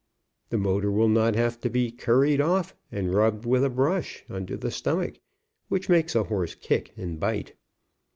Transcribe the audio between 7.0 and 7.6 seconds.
bite.